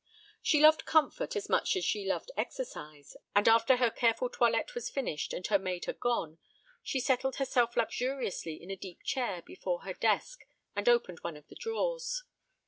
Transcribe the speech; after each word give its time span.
She 0.41 0.59
loved 0.59 0.85
comfort 0.85 1.35
as 1.35 1.47
much 1.47 1.75
as 1.75 1.85
she 1.85 2.07
loved 2.07 2.31
exercise, 2.35 3.15
and 3.35 3.47
after 3.47 3.77
her 3.77 3.91
careful 3.91 4.31
toilette 4.31 4.73
was 4.73 4.89
finished 4.89 5.31
and 5.31 5.45
her 5.45 5.59
maid 5.59 5.85
had 5.85 5.99
gone, 5.99 6.39
she 6.81 6.99
settled 6.99 7.35
herself 7.35 7.77
luxuriously 7.77 8.55
in 8.55 8.71
a 8.71 8.75
deep 8.75 9.03
chair 9.03 9.43
before 9.43 9.81
her 9.83 9.93
desk 9.93 10.39
and 10.75 10.89
opened 10.89 11.19
one 11.19 11.37
of 11.37 11.47
the 11.49 11.55
drawers. 11.55 12.23